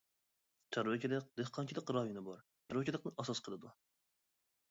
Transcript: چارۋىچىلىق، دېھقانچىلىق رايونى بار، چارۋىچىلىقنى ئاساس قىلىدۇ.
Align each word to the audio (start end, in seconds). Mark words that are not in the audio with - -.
چارۋىچىلىق، 0.75 1.27
دېھقانچىلىق 1.41 1.91
رايونى 1.97 2.23
بار، 2.29 2.41
چارۋىچىلىقنى 2.69 3.13
ئاساس 3.17 3.43
قىلىدۇ. 3.49 3.75